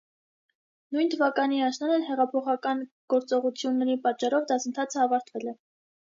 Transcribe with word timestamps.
Նույն 0.95 1.11
թվականի 1.13 1.59
աշնանը 1.65 1.97
հեղափոխական 2.07 2.81
գործողությունների 3.15 4.01
պատճառով 4.09 4.51
դասընթացը 4.55 5.05
ավարտվել 5.07 5.49
է։ 5.55 5.57